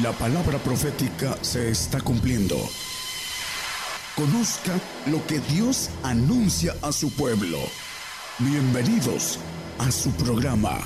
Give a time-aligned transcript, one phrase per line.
[0.00, 2.56] La palabra profética se está cumpliendo.
[4.16, 4.72] Conozca
[5.10, 7.58] lo que Dios anuncia a su pueblo.
[8.38, 9.38] Bienvenidos
[9.78, 10.78] a su programa,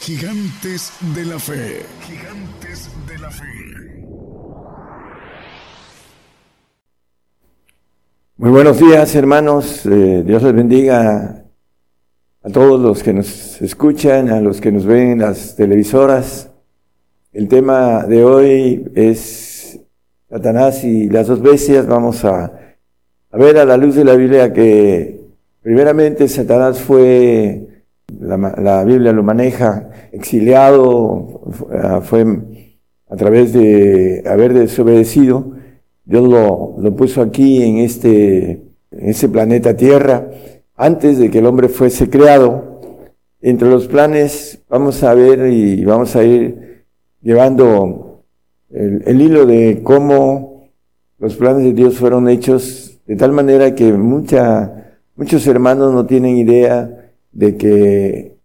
[0.00, 1.82] Gigantes de la Fe.
[2.00, 3.44] Gigantes de la Fe.
[8.38, 9.84] Muy buenos días, hermanos.
[9.84, 11.44] Eh, Dios les bendiga
[12.42, 16.48] a todos los que nos escuchan, a los que nos ven en las televisoras.
[17.36, 19.78] El tema de hoy es
[20.30, 21.86] Satanás y las dos bestias.
[21.86, 22.50] Vamos a,
[23.30, 25.20] ver a la luz de la Biblia que
[25.60, 27.82] primeramente Satanás fue,
[28.20, 31.42] la, la Biblia lo maneja, exiliado,
[32.04, 32.24] fue
[33.06, 35.56] a través de haber desobedecido.
[36.06, 40.26] Dios lo, lo puso aquí en este, en ese planeta Tierra
[40.74, 42.80] antes de que el hombre fuese creado.
[43.42, 46.65] Entre los planes vamos a ver y vamos a ir
[47.22, 48.24] llevando
[48.70, 50.68] el, hilo de cómo
[51.18, 56.36] los planes de Dios fueron hechos de tal manera que mucha, muchos hermanos no tienen
[56.36, 58.36] idea de que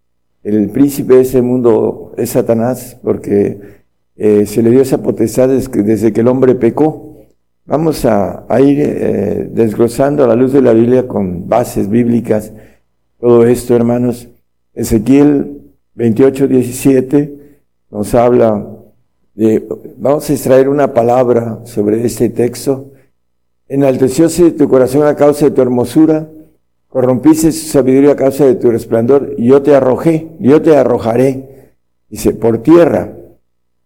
[0.43, 3.81] el príncipe de ese mundo es Satanás porque
[4.15, 7.15] eh, se le dio esa potestad desde, que el hombre pecó.
[7.65, 12.51] Vamos a, a ir eh, desglosando a la luz de la Biblia con bases bíblicas
[13.19, 14.27] todo esto, hermanos.
[14.73, 15.61] Ezequiel
[15.95, 17.40] 28, 17
[17.91, 18.65] nos habla
[19.35, 22.91] de, vamos a extraer una palabra sobre este texto.
[23.67, 26.27] Enaltecióse tu corazón a causa de tu hermosura,
[26.87, 31.75] corrompiste su sabiduría a causa de tu resplandor, y yo te arrojé, yo te arrojaré,
[32.09, 33.15] dice, por tierra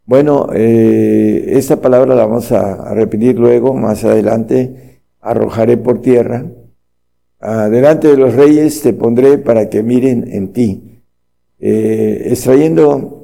[0.07, 4.99] bueno, eh, esta palabra la vamos a, repetir luego, más adelante.
[5.19, 6.45] Arrojaré por tierra.
[7.41, 11.01] Delante de los reyes te pondré para que miren en ti.
[11.59, 13.14] Eh, extrayendo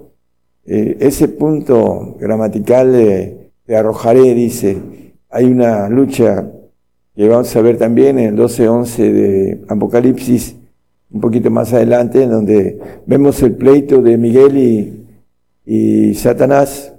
[0.73, 4.77] eh, ese punto gramatical de, de arrojaré, dice,
[5.29, 6.49] hay una lucha
[7.15, 10.55] que vamos a ver también en el 12.11 de Apocalipsis,
[11.11, 15.01] un poquito más adelante, en donde vemos el pleito de Miguel y
[15.65, 16.93] y Satanás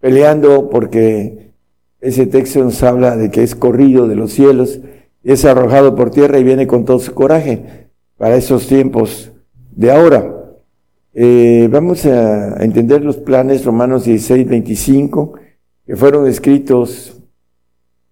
[0.00, 1.52] peleando porque
[2.00, 4.80] ese texto nos habla de que es corrido de los cielos,
[5.24, 9.32] es arrojado por tierra y viene con todo su coraje para esos tiempos
[9.72, 10.35] de ahora.
[11.18, 15.32] Eh, vamos a entender los planes Romanos 16, 25,
[15.86, 17.22] que fueron escritos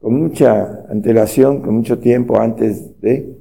[0.00, 3.36] con mucha antelación, con mucho tiempo antes de,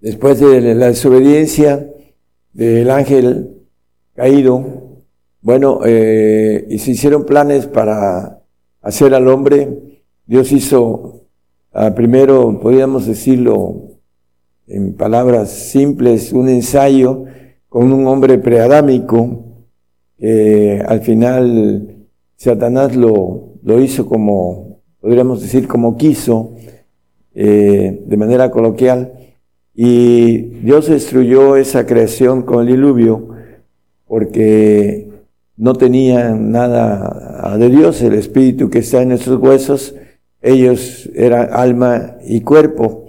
[0.00, 1.88] después de la desobediencia
[2.52, 3.58] del ángel
[4.16, 4.98] caído,
[5.40, 8.42] bueno, eh, y se hicieron planes para
[8.82, 9.68] hacer al hombre.
[10.26, 11.26] Dios hizo,
[11.74, 14.00] uh, primero, podríamos decirlo
[14.66, 17.26] en palabras simples, un ensayo
[17.70, 19.46] con un hombre preadámico.
[20.18, 26.56] que al final, Satanás lo, lo hizo como, podríamos decir, como quiso,
[27.34, 29.14] eh, de manera coloquial.
[29.74, 33.28] Y Dios destruyó esa creación con el diluvio
[34.06, 35.08] porque
[35.56, 39.94] no tenían nada de Dios, el espíritu que está en nuestros huesos,
[40.42, 43.06] ellos eran alma y cuerpo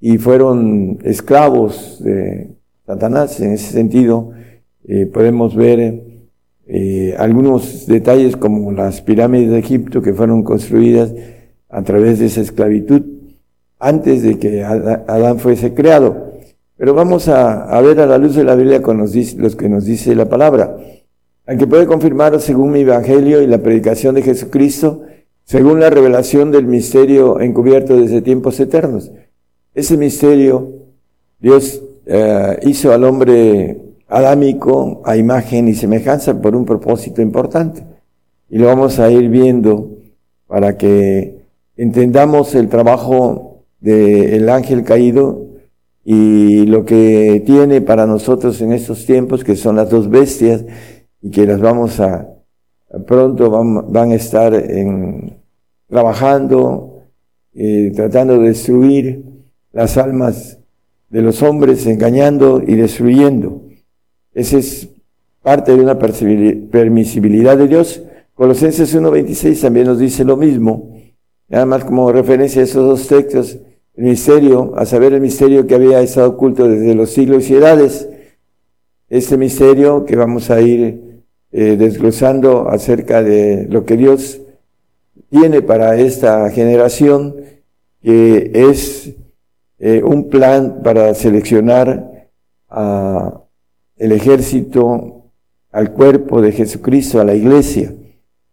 [0.00, 2.55] y fueron esclavos de
[2.86, 3.40] Satanás.
[3.40, 4.30] En ese sentido,
[4.86, 6.02] eh, podemos ver
[6.66, 11.12] eh, algunos detalles como las pirámides de Egipto que fueron construidas
[11.68, 13.02] a través de esa esclavitud
[13.78, 16.32] antes de que Adán fuese creado.
[16.76, 19.12] Pero vamos a, ver a la luz de la Biblia con los,
[19.56, 20.76] que nos dice la palabra
[21.46, 25.02] aunque puede confirmar según mi evangelio y la predicación de Jesucristo,
[25.44, 29.12] según la revelación del misterio encubierto desde tiempos eternos.
[29.74, 30.72] Ese misterio,
[31.38, 33.76] Dios eh, hizo al hombre
[34.08, 37.84] adámico a imagen y semejanza por un propósito importante.
[38.48, 39.90] Y lo vamos a ir viendo
[40.46, 41.42] para que
[41.76, 45.46] entendamos el trabajo del ángel caído
[46.04, 50.64] y lo que tiene para nosotros en estos tiempos, que son las dos bestias,
[51.20, 52.28] y que las vamos a,
[53.06, 55.36] pronto van, van a estar en,
[55.88, 57.02] trabajando,
[57.54, 59.24] eh, tratando de destruir
[59.72, 60.60] las almas
[61.08, 63.62] de los hombres, engañando y destruyendo.
[64.34, 64.88] Esa es
[65.42, 68.02] parte de una permisibilidad de Dios.
[68.34, 70.94] Colosenses 1.26 también nos dice lo mismo.
[71.48, 73.58] Nada más como referencia a esos dos textos,
[73.94, 78.08] el misterio, a saber el misterio que había estado oculto desde los siglos y edades.
[79.08, 84.40] Este misterio que vamos a ir eh, desglosando acerca de lo que Dios
[85.30, 87.36] tiene para esta generación,
[88.02, 89.14] que es
[89.78, 92.30] eh, un plan para seleccionar
[92.68, 93.42] a
[93.96, 95.32] el ejército,
[95.72, 97.94] al cuerpo de Jesucristo, a la iglesia,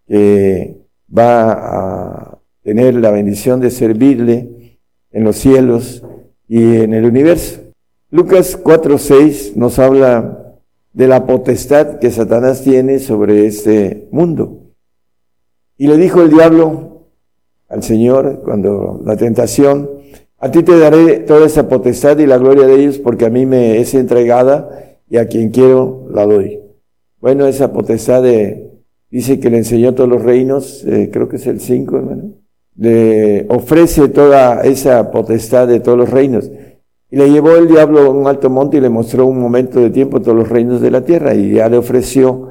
[0.07, 0.77] que
[1.15, 4.79] va a tener la bendición de servirle
[5.11, 6.03] en los cielos
[6.47, 7.61] y en el universo.
[8.09, 10.43] Lucas 4:6 nos habla
[10.93, 14.59] de la potestad que Satanás tiene sobre este mundo.
[15.77, 17.07] Y le dijo el diablo
[17.67, 19.89] al Señor cuando la tentación,
[20.43, 23.45] a ti te daré toda esa potestad y la gloria de ellos porque a mí
[23.45, 26.59] me es entregada y a quien quiero la doy.
[27.21, 28.69] Bueno, esa potestad de,
[29.09, 32.33] dice que le enseñó todos los reinos, eh, creo que es el 5, hermano,
[32.75, 36.51] le ofrece toda esa potestad de todos los reinos.
[37.09, 39.91] Y le llevó el diablo a un alto monte y le mostró un momento de
[39.91, 42.49] tiempo todos los reinos de la tierra y ya le ofreció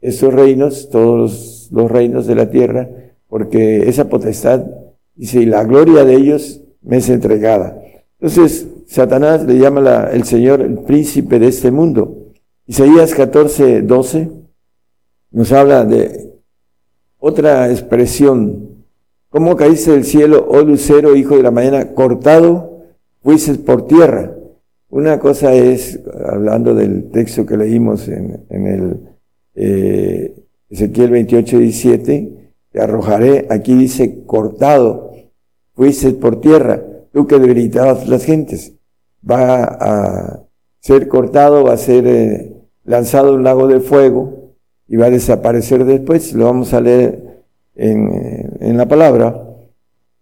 [0.00, 2.88] esos reinos, todos los, reinos de la tierra,
[3.28, 4.64] porque esa potestad,
[5.14, 7.78] dice, y la gloria de ellos me es entregada.
[8.18, 12.32] Entonces, Satanás le llama el Señor el príncipe de este mundo.
[12.66, 14.30] Isaías 14, 12
[15.30, 16.32] nos habla de
[17.18, 18.84] otra expresión.
[19.28, 22.84] ¿Cómo caíste del cielo, oh lucero, hijo de la mañana, cortado
[23.22, 24.34] fuiste por tierra?
[24.88, 29.00] Una cosa es, hablando del texto que leímos en, el
[29.54, 30.34] eh,
[30.70, 35.07] Ezequiel 28, 17, te arrojaré, aquí dice, cortado
[35.78, 36.82] fuiste por tierra,
[37.12, 38.74] tú que debilitabas las gentes.
[39.22, 40.42] Va a
[40.80, 42.52] ser cortado, va a ser eh,
[42.82, 44.54] lanzado un lago de fuego
[44.88, 46.32] y va a desaparecer después.
[46.32, 47.44] Lo vamos a leer
[47.76, 49.40] en, en la palabra.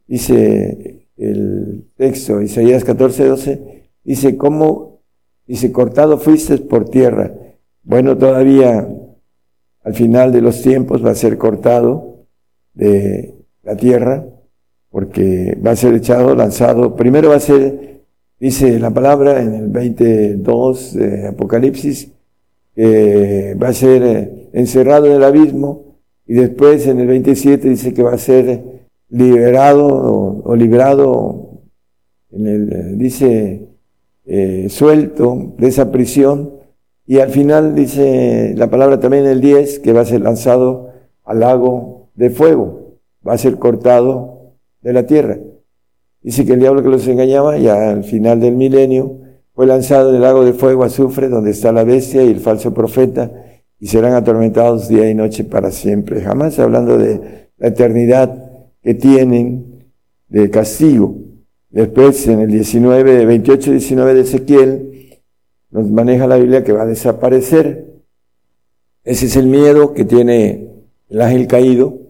[0.07, 5.01] Dice el texto, Isaías 14, 12, dice, ¿cómo?
[5.47, 7.33] Dice, cortado fuiste por tierra.
[7.83, 8.87] Bueno, todavía
[9.83, 12.27] al final de los tiempos va a ser cortado
[12.75, 14.27] de la tierra,
[14.97, 16.97] porque va a ser echado, lanzado.
[16.97, 18.01] Primero va a ser,
[18.41, 22.13] dice la palabra en el 22 de Apocalipsis,
[22.79, 28.03] va a ser eh, encerrado en el abismo y después en el 27 dice que
[28.03, 31.61] va a ser liberado o, librado,
[32.33, 33.69] el, eh, dice
[34.25, 36.55] eh, suelto de esa prisión
[37.07, 40.89] y al final dice la palabra también en el 10 que va a ser lanzado
[41.23, 42.97] al lago de fuego,
[43.29, 44.36] va a ser cortado
[44.87, 45.37] de la tierra.
[46.23, 49.19] Dice que el diablo que los engañaba ya al final del milenio
[49.53, 52.73] fue lanzado en el lago de fuego azufre, donde está la bestia y el falso
[52.73, 53.33] profeta,
[53.81, 56.21] y serán atormentados día y noche para siempre.
[56.21, 58.49] Jamás hablando de la eternidad
[58.81, 59.91] que tienen
[60.29, 61.17] de castigo.
[61.69, 65.21] Después, en el 19, 28 19 de Ezequiel,
[65.71, 68.05] nos maneja la Biblia que va a desaparecer.
[69.03, 70.71] Ese es el miedo que tiene
[71.09, 72.06] el ángel caído.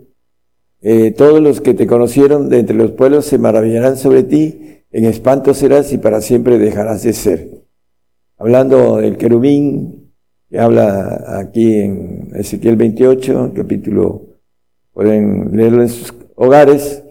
[0.83, 5.05] Eh, todos los que te conocieron de entre los pueblos se maravillarán sobre ti en
[5.05, 7.51] espanto serás y para siempre dejarás de ser.
[8.39, 10.13] Hablando del querubín,
[10.49, 14.23] que habla aquí en Ezequiel 28, capítulo,
[14.93, 17.03] pueden leerlo en sus hogares,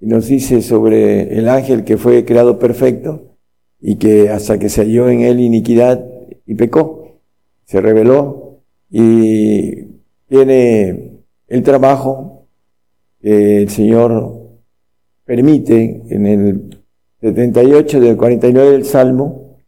[0.00, 3.36] y nos dice sobre el ángel que fue creado perfecto
[3.80, 6.04] y que hasta que se halló en él iniquidad
[6.46, 7.20] y pecó,
[7.64, 8.60] se rebeló
[8.90, 9.84] y
[10.28, 12.39] tiene el trabajo
[13.20, 14.40] que el Señor
[15.24, 16.84] permite en el
[17.20, 19.58] 78 del 49 del Salmo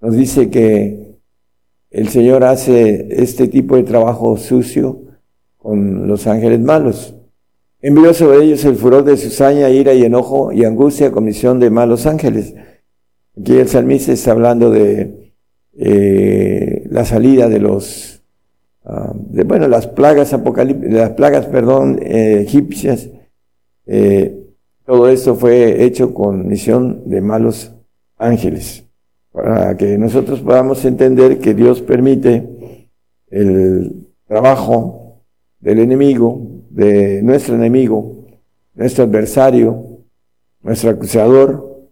[0.00, 1.16] nos dice que
[1.90, 5.02] el Señor hace este tipo de trabajo sucio
[5.56, 7.14] con los ángeles malos.
[7.80, 11.70] Envió sobre ellos el furor de su saña, ira y enojo y angustia, comisión de
[11.70, 12.54] malos ángeles.
[13.38, 15.32] Aquí el salmista está hablando de
[15.78, 18.15] eh, la salida de los,
[19.14, 23.08] de, bueno, las plagas las plagas, perdón, eh, egipcias,
[23.86, 24.46] eh,
[24.84, 27.74] todo esto fue hecho con misión de malos
[28.16, 28.84] ángeles,
[29.32, 32.48] para que nosotros podamos entender que Dios permite
[33.28, 35.22] el trabajo
[35.58, 36.40] del enemigo,
[36.70, 38.24] de nuestro enemigo,
[38.74, 40.04] nuestro adversario,
[40.62, 41.88] nuestro acusador,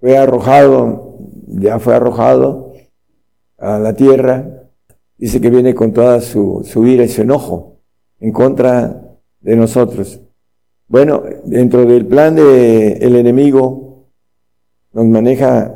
[0.00, 2.72] fue arrojado, ya fue arrojado
[3.58, 4.61] a la tierra,
[5.16, 7.78] dice que viene con toda su, su ira y su enojo
[8.20, 9.02] en contra
[9.40, 10.20] de nosotros.
[10.88, 14.08] Bueno, dentro del plan del el enemigo
[14.92, 15.74] nos maneja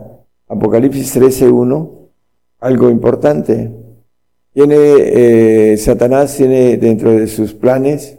[0.48, 1.96] Apocalipsis 13.1
[2.60, 3.72] algo importante.
[4.52, 8.18] Tiene, eh, Satanás tiene dentro de sus planes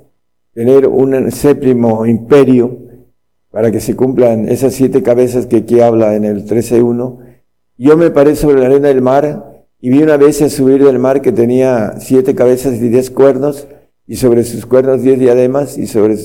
[0.54, 2.78] tener un séptimo imperio
[3.52, 7.20] para que se cumplan esas siete cabezas que aquí habla en el 13.1.
[7.78, 9.57] Yo me paré sobre la arena del mar
[9.88, 13.70] y vi una bestia subir del mar que tenía siete cabezas y diez cuernos
[14.06, 16.17] y sobre sus cuernos diez diademas y sobre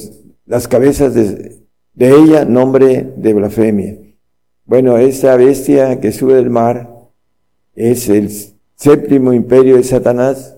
[0.47, 1.63] las cabezas de,
[1.97, 3.99] ella nombre de blasfemia.
[4.65, 6.91] Bueno, esa bestia que sube del mar
[7.77, 8.31] es el
[8.75, 10.57] séptimo imperio de Satanás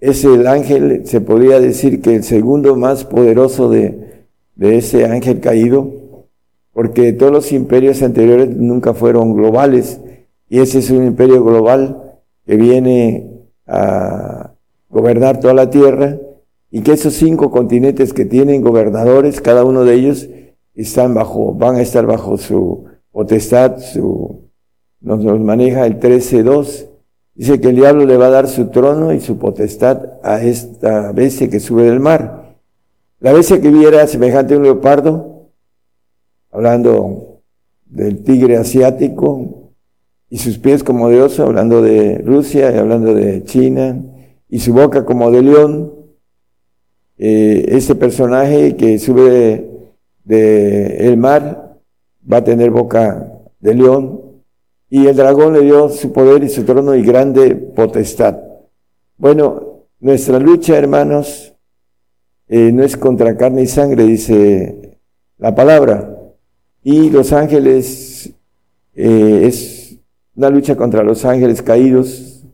[0.00, 4.24] es el ángel, se podría decir que el segundo más poderoso de,
[4.54, 6.24] de ese ángel caído,
[6.72, 10.00] porque todos los imperios anteriores nunca fueron globales,
[10.48, 12.07] y ese es un imperio global
[12.48, 13.30] que viene
[13.66, 14.54] a
[14.88, 16.16] gobernar toda la tierra,
[16.70, 20.30] y que esos cinco continentes que tienen gobernadores, cada uno de ellos
[20.74, 24.48] están bajo, van a estar bajo su potestad, su,
[25.02, 26.86] nos, nos maneja el 13.2,
[27.34, 31.12] dice que el diablo le va a dar su trono y su potestad a esta
[31.12, 32.56] bestia que sube del mar.
[33.20, 35.50] La bestia que viera semejante a un leopardo,
[36.50, 37.42] hablando
[37.84, 39.57] del tigre asiático,
[40.30, 44.02] y sus pies como de oso, hablando de Rusia y hablando de China,
[44.48, 45.92] y su boca como de león,
[47.18, 49.68] eh, ese personaje que sube
[50.24, 51.78] del el mar
[52.30, 54.22] va a tener boca de león
[54.90, 58.38] y el dragón le dio su poder y su trono y grande potestad.
[59.16, 61.54] Bueno, nuestra lucha, hermanos,
[62.46, 64.98] eh, no es contra carne y sangre, dice
[65.38, 66.14] la palabra.
[66.82, 68.30] Y los ángeles
[68.94, 69.77] eh, es
[70.38, 72.44] una lucha contra los ángeles caídos,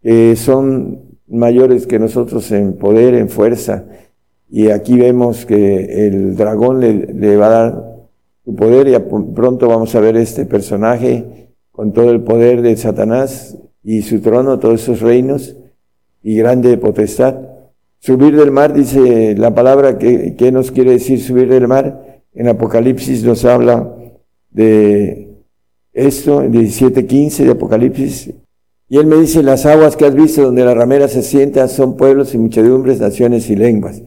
[0.00, 3.84] que son mayores que nosotros en poder, en fuerza.
[4.48, 7.84] Y aquí vemos que el dragón le, va a dar
[8.46, 8.98] su poder y
[9.34, 14.58] pronto vamos a ver este personaje con todo el poder de Satanás y su trono,
[14.58, 15.54] todos esos reinos
[16.22, 17.36] y grande potestad.
[17.98, 22.22] Subir del mar, dice la palabra, que, ¿qué nos quiere decir subir del mar?
[22.32, 23.94] En Apocalipsis nos habla
[24.50, 25.27] de
[26.06, 28.30] esto, en 17.15 de Apocalipsis,
[28.90, 31.96] y él me dice, las aguas que has visto donde la ramera se sienta son
[31.96, 34.02] pueblos y muchedumbres, naciones y lenguas.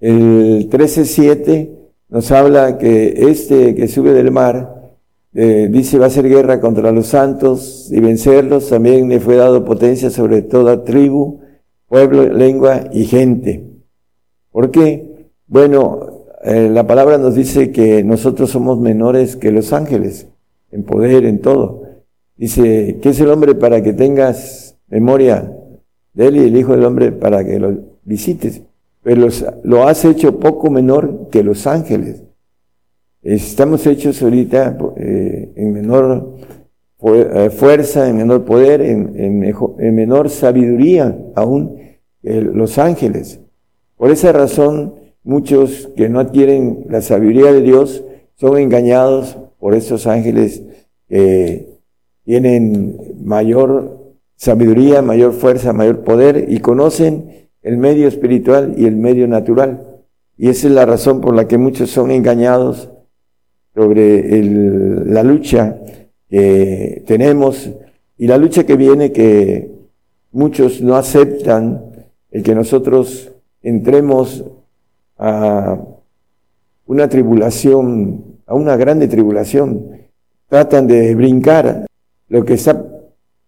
[0.00, 1.70] El 13.7
[2.08, 4.94] nos habla que este que sube del mar,
[5.34, 8.70] eh, dice va a hacer guerra contra los santos y vencerlos.
[8.70, 11.40] También le fue dado potencia sobre toda tribu,
[11.86, 13.64] pueblo, lengua y gente.
[14.50, 15.28] ¿Por qué?
[15.46, 20.28] Bueno, eh, la palabra nos dice que nosotros somos menores que los ángeles,
[20.70, 21.82] en poder, en todo.
[22.36, 25.52] Dice, ¿qué es el hombre para que tengas memoria
[26.14, 28.62] de él y el Hijo del Hombre para que lo visites?
[29.02, 29.28] Pero
[29.64, 32.22] lo has hecho poco menor que los ángeles.
[33.22, 36.36] Estamos hechos ahorita eh, en menor
[37.00, 39.40] eh, fuerza, en menor poder, en,
[39.94, 41.76] menor sabiduría aún
[42.22, 43.40] que los ángeles.
[43.96, 44.94] Por esa razón,
[45.24, 48.04] muchos que no adquieren la sabiduría de Dios
[48.36, 50.62] son engañados por esos ángeles
[52.24, 59.26] tienen mayor sabiduría, mayor fuerza, mayor poder y conocen el medio espiritual y el medio
[59.26, 59.84] natural.
[60.36, 62.90] Y esa es la razón por la que muchos son engañados
[63.74, 64.42] sobre
[65.04, 65.78] la lucha
[66.28, 67.70] que tenemos
[68.16, 69.70] y la lucha que viene que
[70.32, 71.84] muchos no aceptan
[72.30, 74.44] el que nosotros entremos
[75.16, 75.78] a
[76.86, 79.92] una tribulación, a una grande tribulación.
[80.48, 81.86] Tratan de brincar
[82.28, 82.84] lo que está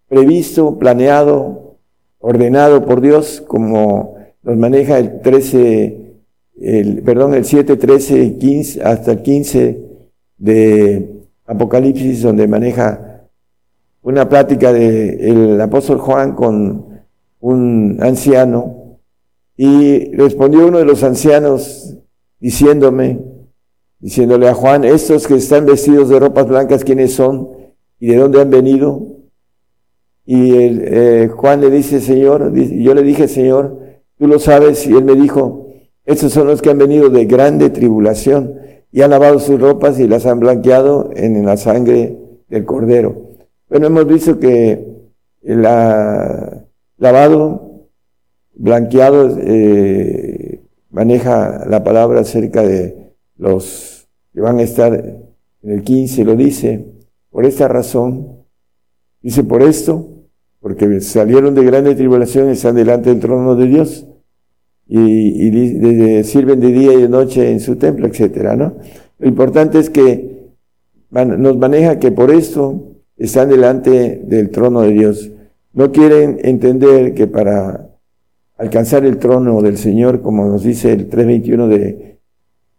[0.08, 1.76] previsto, planeado,
[2.18, 5.96] ordenado por Dios, como nos maneja el 13,
[6.60, 9.80] el, perdón, el 7, 13, 15, hasta el 15
[10.36, 11.08] de
[11.46, 13.22] Apocalipsis, donde maneja
[14.02, 17.00] una plática del apóstol Juan con
[17.40, 18.98] un anciano,
[19.56, 21.94] y respondió uno de los ancianos
[22.38, 23.18] diciéndome,
[24.00, 27.48] diciéndole a Juan, estos que están vestidos de ropas blancas, ¿quiénes son?
[27.98, 29.06] ¿Y de dónde han venido?
[30.24, 33.78] Y el, eh, Juan le dice, Señor, yo le dije, Señor,
[34.18, 35.68] tú lo sabes, y él me dijo,
[36.04, 38.54] estos son los que han venido de grande tribulación
[38.92, 42.16] y han lavado sus ropas y las han blanqueado en, la sangre
[42.48, 43.30] del cordero.
[43.68, 44.86] Bueno, hemos visto que
[45.42, 46.64] la
[46.98, 47.86] lavado,
[48.54, 52.99] blanqueado, eh, maneja la palabra acerca de
[53.40, 56.86] los que van a estar en el 15, lo dice,
[57.30, 58.44] por esta razón,
[59.22, 60.08] dice por esto,
[60.60, 64.06] porque salieron de grande tribulación y están delante del trono de Dios
[64.86, 68.74] y, sirven de día y de noche en su templo, etcétera, ¿no?
[69.18, 70.50] Lo importante es que
[71.10, 75.30] nos maneja que por esto están delante del trono de Dios.
[75.72, 77.88] No quieren entender que para
[78.58, 82.19] alcanzar el trono del Señor, como nos dice el 3.21 de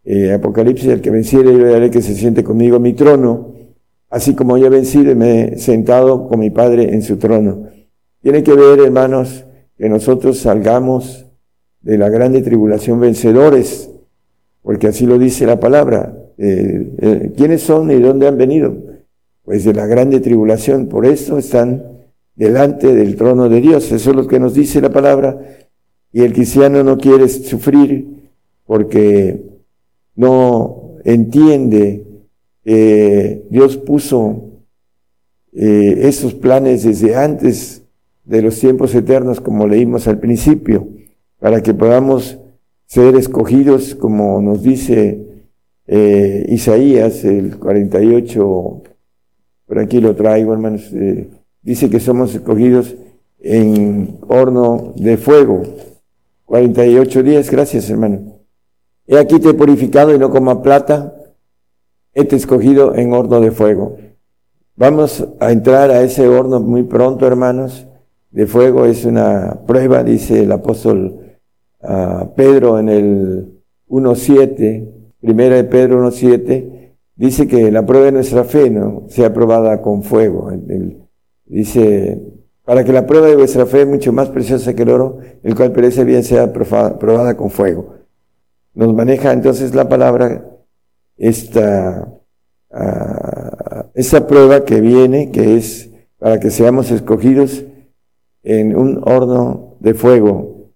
[0.04, 3.54] eh, Apocalipsis, el que venciere yo haré que se siente conmigo mi trono,
[4.10, 7.68] así como yo he vencido y me he sentado con mi Padre en su trono.
[8.20, 9.44] Tiene que ver, hermanos,
[9.76, 11.26] que nosotros salgamos
[11.80, 13.90] de la grande tribulación vencedores,
[14.62, 16.16] porque así lo dice la palabra.
[16.38, 18.76] Eh, eh, ¿Quiénes son y de dónde han venido?
[19.44, 21.82] Pues de la grande tribulación, por eso están
[22.34, 23.90] delante del trono de Dios.
[23.92, 25.38] Eso es lo que nos dice la palabra
[26.12, 28.06] Y el cristiano no quiere sufrir
[28.66, 29.51] porque
[30.14, 32.04] no entiende
[32.64, 34.52] que Dios puso
[35.52, 37.82] eh, esos planes desde antes
[38.24, 40.88] de los tiempos eternos, como leímos al principio,
[41.38, 42.38] para que podamos
[42.86, 45.26] ser escogidos, como nos dice
[45.86, 48.82] eh, Isaías, el 48,
[49.66, 51.28] por aquí lo traigo, hermanos, eh,
[51.62, 52.94] dice que somos escogidos
[53.40, 55.62] en horno de fuego.
[56.46, 58.31] 48 días, gracias hermano.
[59.06, 61.14] He aquí te he purificado y no como plata,
[62.14, 63.96] he te escogido en horno de fuego.
[64.76, 67.86] Vamos a entrar a ese horno muy pronto, hermanos,
[68.30, 68.86] de fuego.
[68.86, 71.38] Es una prueba, dice el apóstol
[71.82, 74.88] ah, Pedro en el 1.7,
[75.20, 80.02] primera de Pedro 1.7, dice que la prueba de nuestra fe no sea probada con
[80.02, 80.50] fuego.
[81.44, 82.20] dice,
[82.64, 85.72] para que la prueba de vuestra fe, mucho más preciosa que el oro, el cual
[85.72, 88.01] perece bien, sea probada con fuego.
[88.74, 90.44] Nos maneja entonces la palabra
[91.16, 92.08] esta,
[92.70, 97.64] uh, esa prueba que viene, que es para que seamos escogidos
[98.42, 100.70] en un horno de fuego.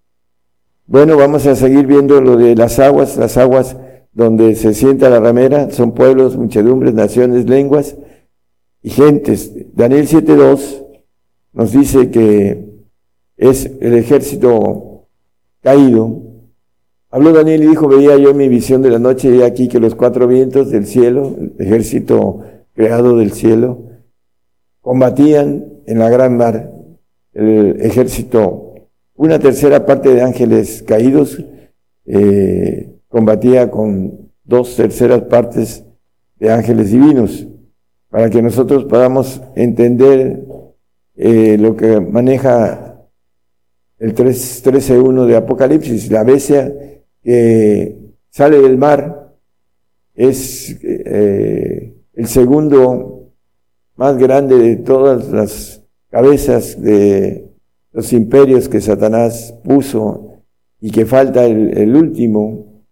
[0.86, 3.76] Bueno, vamos a seguir viendo lo de las aguas, las aguas
[4.12, 7.96] donde se sienta la ramera, son pueblos, muchedumbres, naciones, lenguas
[8.82, 9.52] y gentes.
[9.74, 10.84] Daniel 7.2
[11.52, 12.64] nos dice que
[13.36, 15.06] es el ejército
[15.60, 16.22] caído.
[17.16, 19.94] Habló Daniel y dijo, veía yo mi visión de la noche y aquí que los
[19.94, 22.42] cuatro vientos del cielo, el ejército
[22.74, 23.84] creado del cielo,
[24.82, 26.70] combatían en la gran mar.
[27.32, 28.74] El ejército,
[29.14, 31.42] una tercera parte de ángeles caídos,
[32.04, 35.86] eh, combatía con dos terceras partes
[36.38, 37.46] de ángeles divinos,
[38.10, 40.44] para que nosotros podamos entender
[41.16, 43.08] eh, lo que maneja
[43.98, 46.70] el 13.1 de Apocalipsis, la bestia
[47.26, 49.34] que sale del mar
[50.14, 53.32] es eh, el segundo
[53.96, 57.48] más grande de todas las cabezas de
[57.90, 60.36] los imperios que Satanás puso
[60.80, 62.84] y que falta el, el último.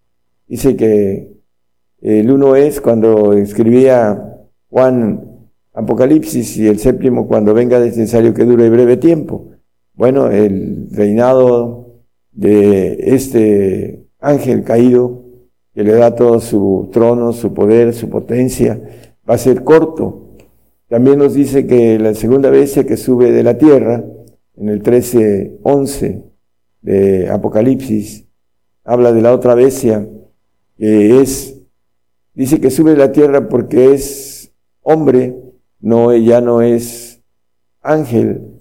[0.48, 1.32] Dice que
[2.00, 8.44] el uno es cuando escribía Juan Apocalipsis y el séptimo cuando venga es necesario que
[8.44, 9.52] dure breve tiempo.
[9.92, 12.00] Bueno, el reinado
[12.32, 15.22] de este ángel caído
[15.74, 18.80] que le da todo su trono, su poder, su potencia,
[19.28, 20.36] va a ser corto.
[20.88, 24.04] También nos dice que la segunda bestia que sube de la tierra,
[24.56, 26.22] en el 13.11
[26.82, 28.26] de Apocalipsis,
[28.84, 30.08] habla de la otra bestia,
[30.76, 31.60] que es,
[32.34, 35.36] dice que sube de la tierra porque es hombre,
[35.80, 37.20] no, ya no es
[37.82, 38.60] ángel.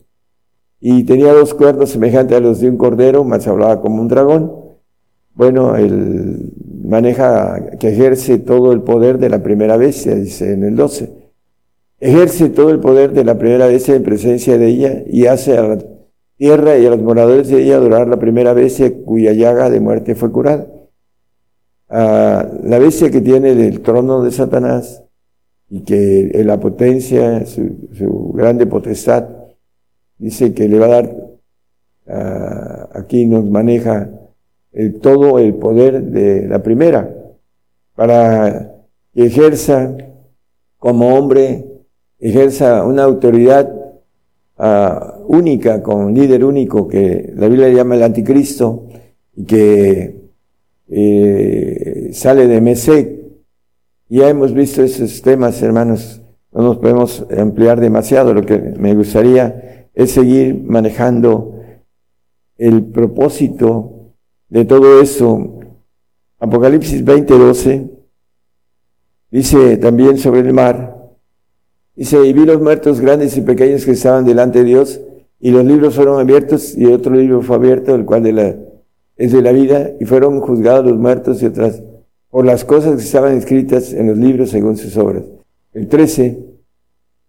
[0.80, 4.63] Y tenía dos cuernos semejantes a los de un cordero, más hablaba como un dragón.
[5.36, 10.76] Bueno, él maneja, que ejerce todo el poder de la primera bestia, dice en el
[10.76, 11.12] 12.
[12.00, 15.64] Ejerce todo el poder de la primera bestia en presencia de ella y hace a
[15.64, 15.78] la
[16.38, 20.14] tierra y a los moradores de ella adorar la primera bestia cuya llaga de muerte
[20.14, 20.68] fue curada.
[21.90, 25.04] La bestia que tiene el trono de Satanás
[25.70, 29.30] y que en la potencia, su, grande potestad,
[30.18, 31.16] dice que le va a dar,
[32.94, 34.10] aquí nos maneja
[34.74, 37.10] el, todo el poder de la primera,
[37.96, 38.76] para
[39.14, 39.96] que ejerza
[40.78, 41.66] como hombre,
[42.20, 43.74] ejerza una autoridad
[44.58, 48.88] ah, única, con líder único, que la Biblia llama el anticristo,
[49.36, 50.24] y que
[50.90, 53.24] eh, sale de Mesec,
[54.10, 58.34] ya hemos visto esos temas, hermanos, no nos podemos ampliar demasiado.
[58.34, 61.60] Lo que me gustaría es seguir manejando
[62.58, 64.03] el propósito
[64.54, 65.60] de todo eso.
[66.38, 67.90] Apocalipsis 20:12
[69.32, 70.96] dice también sobre el mar.
[71.96, 75.02] Dice, y vi los muertos grandes y pequeños que estaban delante de Dios,
[75.40, 78.56] y los libros fueron abiertos, y otro libro fue abierto, el cual de la,
[79.16, 81.82] es de la vida, y fueron juzgados los muertos y otras
[82.30, 85.24] por las cosas que estaban escritas en los libros según sus obras.
[85.74, 86.40] El 13.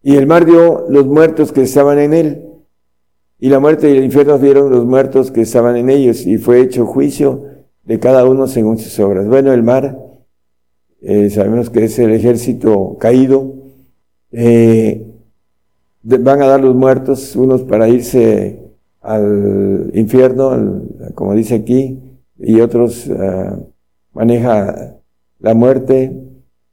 [0.03, 2.43] Y el mar dio los muertos que estaban en él,
[3.45, 6.63] y la muerte y el infierno dieron los muertos que estaban en ellos, y fue
[6.63, 7.45] hecho juicio
[7.83, 9.29] de cada uno según sus obras.
[9.29, 9.99] Bueno, el mar,
[11.03, 13.53] eh, sabemos que es el ejército caído,
[14.33, 15.07] eh,
[16.03, 18.61] van a dar los muertos, unos para irse
[19.03, 20.81] al infierno,
[21.15, 22.01] como dice aquí,
[22.39, 23.59] y otros ah,
[24.15, 24.97] maneja
[25.41, 26.19] la muerte,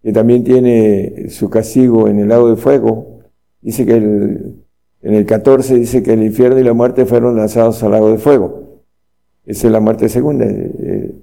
[0.02, 3.20] que también tiene su castigo en el lago de fuego.
[3.60, 4.61] Dice que el,
[5.02, 8.18] en el 14 dice que el infierno y la muerte fueron lanzados al lago de
[8.18, 8.84] fuego.
[9.46, 10.46] Esa es la muerte segunda.
[10.46, 11.16] Eh,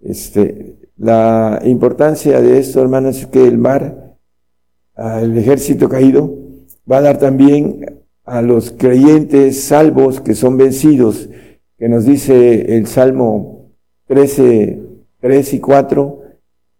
[0.00, 4.16] este, la importancia de esto, hermanos, es que el mar,
[4.96, 6.38] el ejército caído,
[6.90, 11.28] va a dar también a los creyentes salvos que son vencidos,
[11.78, 13.70] que nos dice el Salmo
[14.06, 14.80] 13,
[15.20, 16.20] 3 y 4,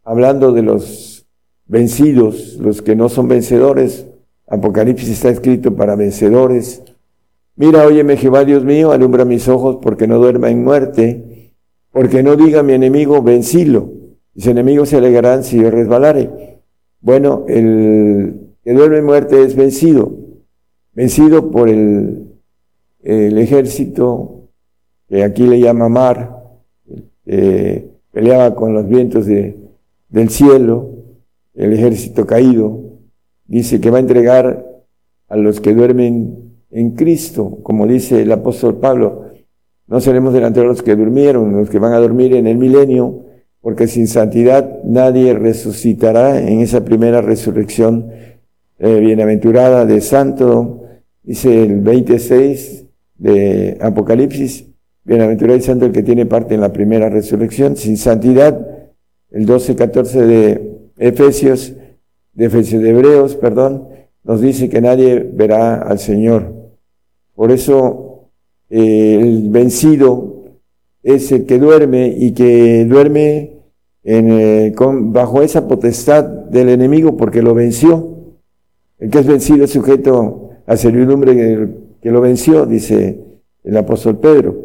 [0.04, 1.26] hablando de los
[1.66, 4.06] vencidos, los que no son vencedores.
[4.46, 6.82] Apocalipsis está escrito para vencedores.
[7.56, 11.52] Mira, óyeme Jehová Dios mío, alumbra mis ojos porque no duerma en muerte,
[11.90, 13.90] porque no diga mi enemigo, vencilo.
[14.34, 16.60] Mis enemigos se alegrarán si yo resbalare.
[17.00, 20.12] Bueno, el que duerme en muerte es vencido,
[20.94, 22.32] vencido por el,
[23.02, 24.48] el ejército
[25.08, 26.42] que aquí le llama mar,
[28.12, 29.56] peleaba con los vientos de,
[30.08, 30.90] del cielo,
[31.54, 32.80] el ejército caído,
[33.52, 34.66] dice que va a entregar
[35.28, 39.26] a los que duermen en Cristo, como dice el apóstol Pablo,
[39.86, 43.26] no seremos delante de los que durmieron, los que van a dormir en el milenio,
[43.60, 48.10] porque sin santidad nadie resucitará en esa primera resurrección
[48.78, 50.84] eh, bienaventurada de santo,
[51.22, 52.86] dice el 26
[53.18, 54.64] de Apocalipsis,
[55.04, 58.66] bienaventurado y santo el que tiene parte en la primera resurrección, sin santidad,
[59.30, 61.74] el 12, 14 de Efesios,
[62.34, 63.88] de de Hebreos, perdón,
[64.24, 66.54] nos dice que nadie verá al Señor.
[67.34, 68.28] Por eso
[68.70, 70.44] eh, el vencido
[71.02, 73.58] es el que duerme y que duerme
[74.04, 78.08] en, eh, bajo esa potestad del enemigo porque lo venció.
[78.98, 81.68] El que es vencido es sujeto a servidumbre
[82.00, 83.18] que lo venció, dice
[83.64, 84.56] el apóstol Pedro.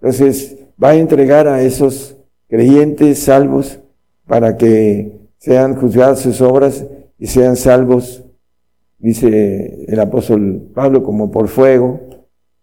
[0.00, 2.16] Entonces, va a entregar a esos
[2.48, 3.80] creyentes salvos
[4.26, 6.84] para que sean juzgadas sus obras
[7.18, 8.24] y sean salvos,
[8.98, 12.00] dice el apóstol Pablo, como por fuego,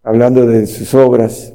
[0.04, 1.54] hablando de sus obras,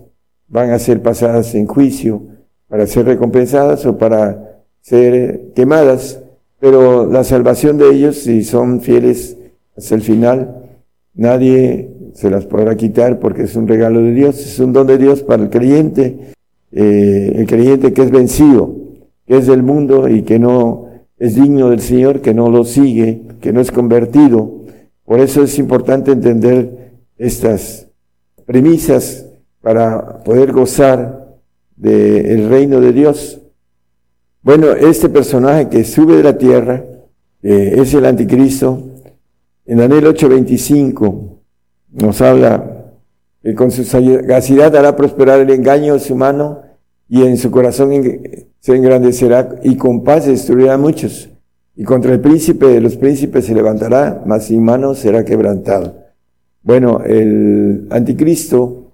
[0.49, 2.23] van a ser pasadas en juicio
[2.69, 6.21] para ser recompensadas o para ser quemadas,
[6.61, 9.37] pero la salvación de ellos, si son fieles
[9.77, 10.65] hasta el final,
[11.15, 14.99] nadie se las podrá quitar porque es un regalo de Dios, es un don de
[14.99, 16.33] Dios para el creyente,
[16.73, 18.75] eh, el creyente que es vencido,
[19.27, 20.88] que es del mundo y que no
[21.19, 24.65] es digno del Señor, que no lo sigue, que no es convertido.
[25.05, 27.89] Por eso es importante entender estas
[28.47, 29.27] premisas
[29.61, 31.37] para poder gozar
[31.77, 33.41] del reino de Dios.
[34.43, 36.85] Bueno, este personaje que sube de la tierra,
[37.43, 38.83] es el anticristo,
[39.65, 41.41] en Daniel 8:25
[41.93, 42.93] nos habla
[43.43, 46.63] que con su sagacidad hará prosperar el engaño de su mano
[47.09, 47.91] y en su corazón
[48.61, 51.31] se engrandecerá y con paz destruirá a muchos.
[51.75, 55.95] Y contra el príncipe de los príncipes se levantará, mas sin mano será quebrantado.
[56.63, 58.93] Bueno, el anticristo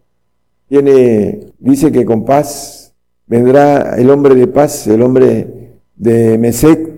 [0.68, 2.94] tiene, dice que con paz
[3.26, 6.92] vendrá el hombre de paz, el hombre de Mesec,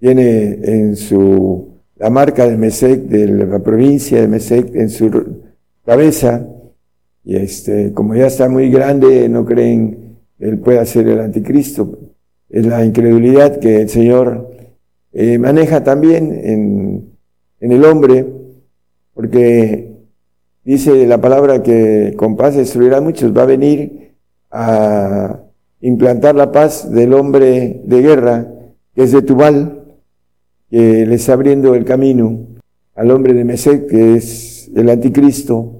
[0.00, 5.10] tiene en su la marca de Mesec, de la provincia de Mesec, en su
[5.84, 6.46] cabeza.
[7.28, 11.98] Y este, como ya está muy grande, no creen él pueda ser el anticristo.
[12.48, 14.50] Es la incredulidad que el Señor
[15.12, 17.18] eh, maneja también en,
[17.60, 18.26] en el hombre,
[19.12, 19.92] porque
[20.64, 24.14] dice la palabra que con paz destruirá a muchos, va a venir
[24.50, 25.38] a
[25.82, 28.50] implantar la paz del hombre de guerra,
[28.94, 29.98] que es de Tubal,
[30.70, 32.46] que le está abriendo el camino
[32.94, 35.77] al hombre de Mesec, que es el anticristo,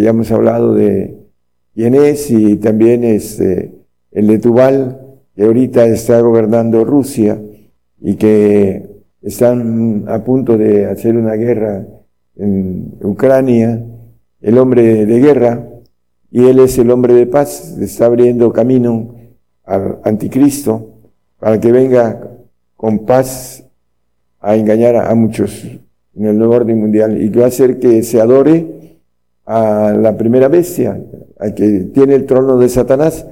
[0.00, 1.16] ya hemos hablado de
[1.74, 3.72] quién es, y también es este,
[4.12, 5.00] el de Tubal,
[5.34, 7.40] que ahorita está gobernando Rusia
[8.00, 8.88] y que
[9.22, 11.86] están a punto de hacer una guerra
[12.36, 13.84] en Ucrania,
[14.40, 15.68] el hombre de guerra,
[16.30, 19.14] y él es el hombre de paz, está abriendo camino
[19.64, 20.94] al anticristo
[21.38, 22.30] para que venga
[22.76, 23.64] con paz
[24.40, 28.02] a engañar a, muchos en el nuevo orden mundial y que va a hacer que
[28.02, 28.83] se adore
[29.46, 31.00] a la primera bestia,
[31.38, 33.26] a que tiene el trono de Satanás.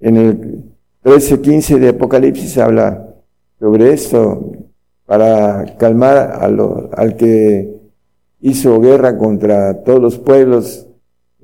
[0.00, 0.64] En el
[1.04, 3.08] 13-15 de Apocalipsis habla
[3.58, 4.52] sobre esto
[5.06, 6.38] para calmar
[6.92, 7.78] al que
[8.40, 10.86] hizo guerra contra todos los pueblos,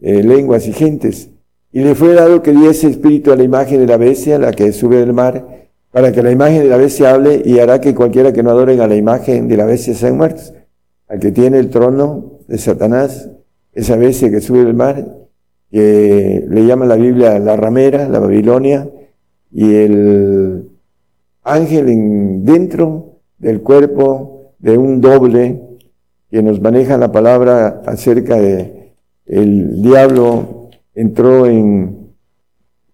[0.00, 1.30] eh, lenguas y gentes.
[1.72, 4.72] Y le fue dado que diese espíritu a la imagen de la bestia, la que
[4.72, 8.32] sube del mar, para que la imagen de la bestia hable y hará que cualquiera
[8.32, 10.52] que no adoren a la imagen de la bestia sean muertos.
[11.08, 13.30] Al que tiene el trono de Satanás,
[13.74, 15.04] esa bestia que sube del mar,
[15.70, 18.88] que le llama la Biblia la ramera, la Babilonia,
[19.50, 20.68] y el
[21.42, 25.60] ángel en, dentro del cuerpo de un doble
[26.30, 28.92] que nos maneja la palabra acerca de
[29.26, 32.04] el diablo entró en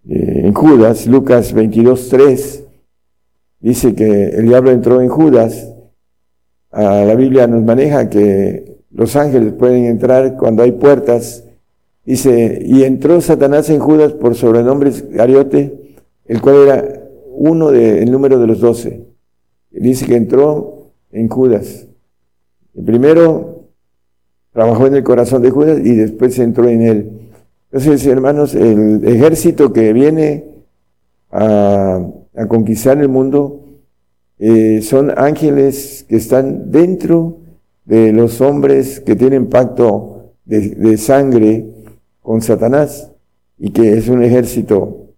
[0.05, 2.65] en Judas, Lucas 22, 3,
[3.61, 5.73] dice que el diablo entró en Judas.
[6.71, 11.45] A la Biblia nos maneja que los ángeles pueden entrar cuando hay puertas.
[12.05, 17.01] Dice, y entró Satanás en Judas por sobrenombre Gariote, el cual era
[17.33, 19.07] uno del número de los doce.
[19.71, 21.87] Dice que entró en Judas.
[22.85, 23.69] Primero
[24.53, 27.11] trabajó en el corazón de Judas y después entró en él.
[27.73, 30.45] Entonces, hermanos, el ejército que viene
[31.31, 32.05] a,
[32.49, 33.61] conquistar el mundo
[34.39, 37.40] eh, son ángeles que están dentro
[37.91, 41.67] de los hombres que tienen pacto de, sangre
[42.23, 43.11] con Satanás
[43.59, 45.09] y que es un ejército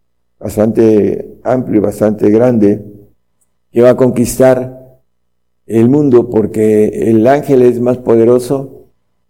[0.40, 2.82] bastante amplio, bastante grande,
[3.70, 5.00] que va a conquistar
[5.66, 8.86] el mundo porque el ángel es más poderoso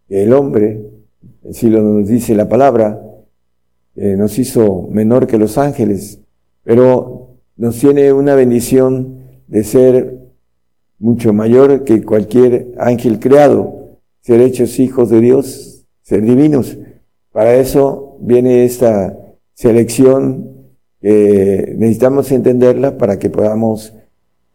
[0.06, 0.80] que el hombre,
[1.50, 3.02] así lo nos dice la palabra,
[3.96, 6.20] eh, nos hizo menor que los ángeles,
[6.62, 10.21] pero nos tiene una bendición de ser
[11.02, 16.78] mucho mayor que cualquier ángel creado, ser hechos hijos de Dios, ser divinos.
[17.32, 19.18] Para eso viene esta
[19.52, 20.52] selección
[21.00, 23.94] que necesitamos entenderla para que podamos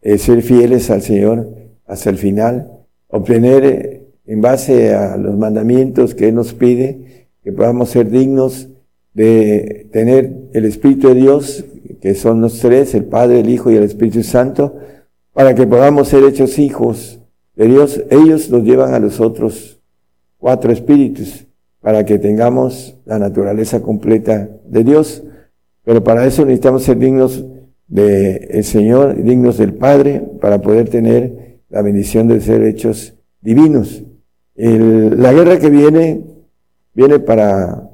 [0.00, 1.54] eh, ser fieles al Señor
[1.86, 2.72] hasta el final,
[3.08, 8.70] obtener eh, en base a los mandamientos que Él nos pide, que podamos ser dignos
[9.12, 11.64] de tener el Espíritu de Dios,
[12.00, 14.76] que son los tres, el Padre, el Hijo y el Espíritu Santo,
[15.38, 17.20] para que podamos ser hechos hijos
[17.54, 18.02] de Dios.
[18.10, 19.80] Ellos nos llevan a los otros
[20.36, 21.46] cuatro espíritus,
[21.80, 25.22] para que tengamos la naturaleza completa de Dios.
[25.84, 27.44] Pero para eso necesitamos ser dignos
[27.86, 34.02] del Señor, dignos del Padre, para poder tener la bendición de ser hechos divinos.
[34.56, 36.20] la guerra que viene,
[36.94, 37.90] viene para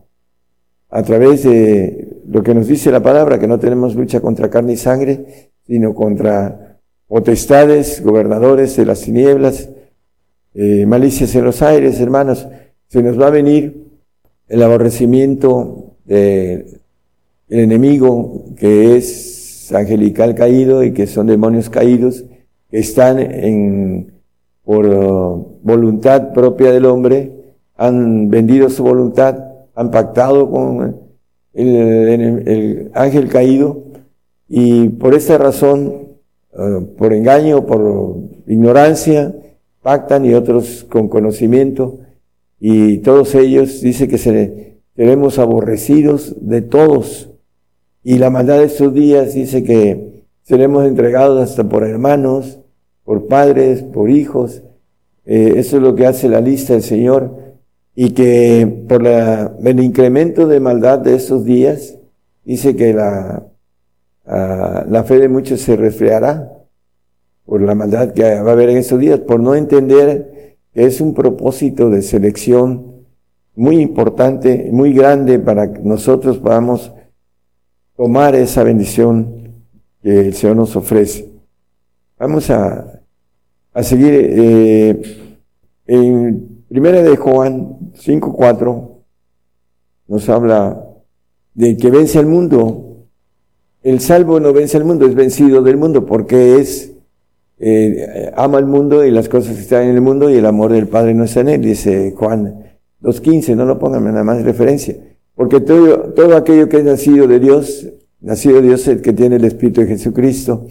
[0.89, 4.73] a través de lo que nos dice la palabra, que no tenemos lucha contra carne
[4.73, 6.64] y sangre, sino contra
[7.07, 9.69] potestades, gobernadores de las tinieblas,
[10.55, 12.47] eh, malicias en los aires, hermanos.
[12.89, 13.89] Se nos va a venir
[14.49, 16.81] el aborrecimiento del
[17.49, 22.25] enemigo que es angelical caído y que son demonios caídos,
[22.71, 24.13] que están en,
[24.63, 24.87] por
[25.63, 27.33] voluntad propia del hombre,
[27.77, 30.97] han vendido su voluntad han pactado con
[31.53, 33.83] el, ángel caído
[34.49, 36.04] y por esta razón,
[36.97, 39.35] por engaño, por ignorancia,
[39.83, 41.99] pactan y otros con conocimiento.
[42.61, 47.31] Y todos ellos dice que seremos aborrecidos de todos.
[48.03, 52.61] Y la maldad de estos días dice que seremos entregados hasta por hermanos,
[53.05, 54.63] por padres, por hijos.
[55.27, 57.43] Eh, eso es lo que hace la lista del Señor.
[57.97, 61.97] Y que por el incremento de maldad de estos días,
[62.45, 63.47] dice que la,
[64.27, 66.53] ah, la fe de muchos se resfriará
[67.45, 71.01] por la maldad que va a haber en estos días, por no entender que es
[71.01, 73.05] un propósito de selección
[73.55, 76.93] muy importante, muy grande para que nosotros podamos
[77.97, 79.63] tomar esa bendición
[80.03, 81.31] que el Señor nos ofrece.
[82.19, 83.01] Vamos a,
[83.73, 85.03] a seguir eh,
[85.87, 88.91] en Primera de Juan 5.4
[90.09, 90.85] nos habla
[91.55, 92.94] de que vence al mundo.
[93.85, 96.95] El salvo no vence al mundo, es vencido del mundo porque es,
[97.59, 100.73] eh, ama al mundo y las cosas que están en el mundo y el amor
[100.73, 102.65] del Padre no está en él, dice Juan
[103.03, 104.97] 2.15, no lo pongan nada más referencia.
[105.35, 107.87] Porque todo, todo aquello que es nacido de Dios,
[108.23, 110.67] nacido de Dios es el que tiene el Espíritu de Jesucristo,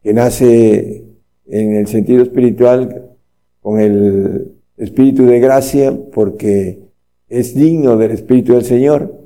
[0.00, 1.02] que nace
[1.46, 3.16] en el sentido espiritual
[3.60, 6.84] con el espíritu de gracia porque
[7.28, 9.23] es digno del espíritu del Señor,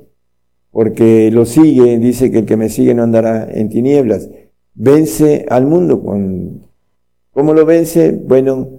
[0.71, 4.29] porque lo sigue, dice que el que me sigue no andará en tinieblas.
[4.75, 6.61] Vence al mundo con,
[7.31, 8.11] ¿cómo lo vence?
[8.11, 8.69] Bueno,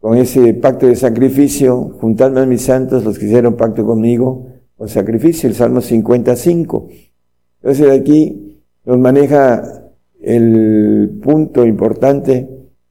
[0.00, 4.88] con ese pacto de sacrificio, juntando a mis santos, los que hicieron pacto conmigo, con
[4.88, 6.88] sacrificio, el Salmo 55.
[7.60, 12.48] Entonces aquí nos maneja el punto importante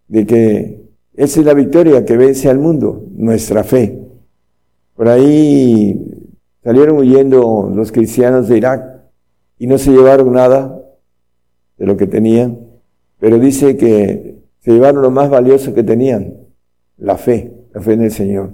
[0.08, 4.02] de que esa es la victoria que vence al mundo, nuestra fe.
[4.96, 6.25] Por ahí
[6.66, 9.04] salieron huyendo los cristianos de Irak
[9.60, 10.82] y no se llevaron nada
[11.78, 12.58] de lo que tenían,
[13.20, 16.34] pero dice que se llevaron lo más valioso que tenían,
[16.98, 18.50] la fe, la fe en el Señor.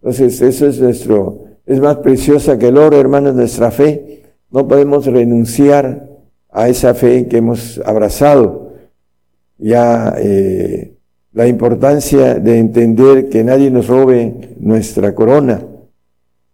[0.00, 4.24] Entonces, eso es nuestro, es más preciosa que el oro, hermanos, nuestra fe.
[4.50, 6.08] No podemos renunciar
[6.50, 8.72] a esa fe que hemos abrazado.
[9.58, 10.96] Ya eh,
[11.32, 15.62] la importancia de entender que nadie nos robe nuestra corona,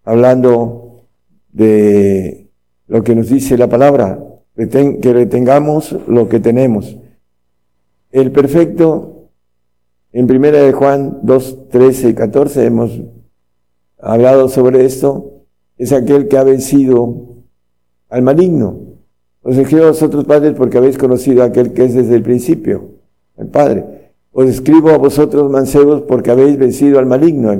[0.04, 0.87] hablando
[1.58, 2.48] de
[2.86, 4.24] lo que nos dice la palabra,
[4.56, 6.96] que retengamos lo que tenemos.
[8.10, 9.28] El perfecto,
[10.12, 13.00] en primera de Juan 2, 13 y 14 hemos
[13.98, 15.42] hablado sobre esto,
[15.76, 17.26] es aquel que ha vencido
[18.08, 18.78] al maligno.
[19.42, 22.90] Os escribo a vosotros, padres, porque habéis conocido a aquel que es desde el principio,
[23.36, 24.12] el Padre.
[24.32, 27.52] Os escribo a vosotros, mancebos, porque habéis vencido al maligno.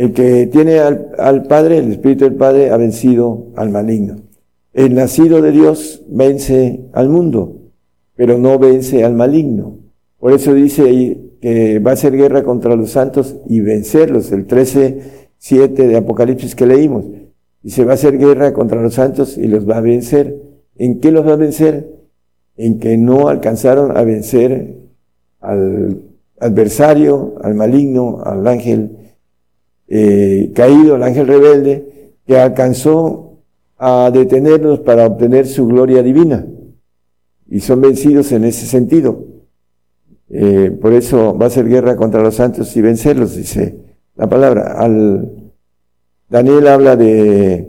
[0.00, 4.16] El, que tiene al, Padre, el Espíritu del Padre, ha vencido al maligno.
[4.72, 7.58] El nacido de Dios vence al mundo,
[8.16, 9.76] pero no vence al maligno.
[10.18, 14.32] Por eso dice que va a ser guerra contra los santos y vencerlos.
[14.32, 15.02] El 13,
[15.36, 17.04] 7 de Apocalipsis que leímos.
[17.62, 20.34] Dice, va a hacer guerra contra los santos y los va a vencer.
[20.76, 21.94] ¿En qué los va a vencer?
[22.56, 24.78] En que no alcanzaron a vencer
[25.40, 26.00] al
[26.38, 28.96] adversario, al maligno, al ángel
[29.90, 33.40] eh, caído, al ángel rebelde, que alcanzó
[33.76, 36.46] a detenernos para obtener su gloria divina.
[37.48, 39.24] Y son vencidos en ese sentido.
[40.28, 43.78] Eh, por eso va a ser guerra contra los santos y vencerlos, dice
[44.14, 44.74] la palabra.
[44.78, 45.50] Al,
[46.28, 47.68] Daniel habla de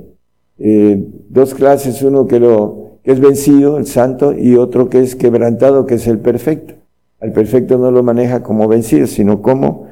[0.59, 5.15] eh, dos clases, uno que, lo, que es vencido, el santo, y otro que es
[5.15, 6.75] quebrantado, que es el perfecto.
[7.19, 9.87] Al perfecto no lo maneja como vencido, sino como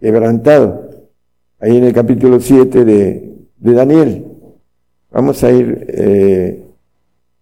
[0.00, 0.93] quebrantado.
[1.64, 4.26] Ahí en el capítulo 7 de, Daniel.
[5.10, 6.62] Vamos a ir eh,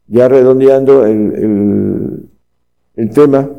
[0.07, 2.29] ya redondeando el,
[2.95, 3.51] el, tema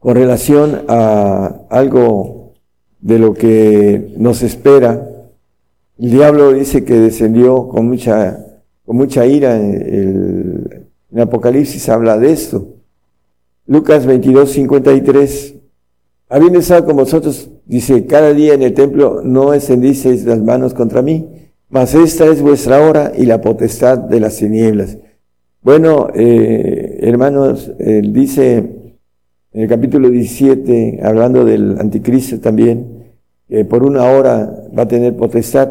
[0.00, 2.54] con relación a algo
[2.98, 5.08] de lo que nos espera.
[6.00, 8.44] El diablo dice que descendió con mucha,
[8.84, 9.54] con mucha ira.
[9.54, 12.66] El, en Apocalipsis habla de esto.
[13.68, 15.54] Lucas 22, 53.
[16.30, 21.02] Habiendo estado con vosotros, dice, cada día en el templo no extendisteis las manos contra
[21.02, 21.26] mí
[21.74, 24.96] mas esta es vuestra hora y la potestad de las tinieblas.
[25.60, 33.08] Bueno, eh, hermanos, dice en el capítulo 17, hablando del anticristo también,
[33.48, 35.68] que por una hora va a tener potestad.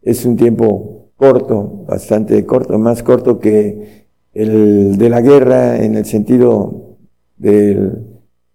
[0.00, 6.06] Es un tiempo corto, bastante corto, más corto que el de la guerra en el
[6.06, 6.96] sentido
[7.36, 7.90] de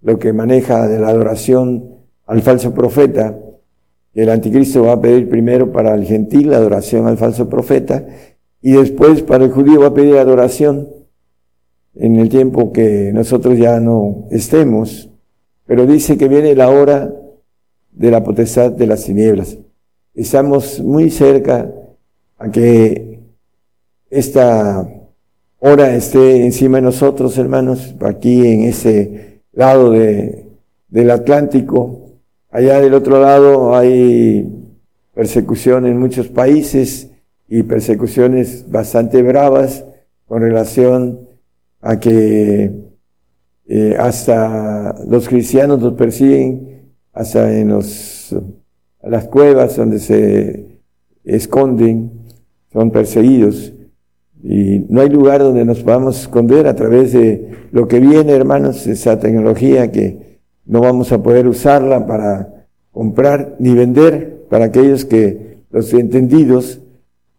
[0.02, 2.01] lo que maneja de la adoración
[2.32, 3.38] al falso profeta
[4.14, 8.08] el anticristo va a pedir primero para el gentil la adoración al falso profeta
[8.62, 10.88] y después para el judío va a pedir adoración
[11.94, 15.10] en el tiempo que nosotros ya no estemos.
[15.66, 17.14] Pero dice que viene la hora
[17.92, 19.58] de la potestad de las tinieblas.
[20.14, 21.70] Estamos muy cerca
[22.38, 23.20] a que
[24.10, 24.90] esta
[25.60, 30.46] hora esté encima de nosotros, hermanos, aquí en ese lado de,
[30.88, 32.11] del Atlántico,
[32.52, 34.46] Allá del otro lado hay
[35.14, 37.10] persecución en muchos países
[37.48, 39.86] y persecuciones bastante bravas
[40.28, 41.30] con relación
[41.80, 42.74] a que
[43.68, 48.36] eh, hasta los cristianos los persiguen, hasta en los,
[49.02, 50.82] las cuevas donde se
[51.24, 52.12] esconden,
[52.74, 53.72] son perseguidos.
[54.44, 58.88] Y no hay lugar donde nos podamos esconder a través de lo que viene, hermanos,
[58.88, 60.31] esa tecnología que
[60.66, 64.42] no vamos a poder usarla para comprar ni vender.
[64.50, 66.82] Para aquellos que, los entendidos,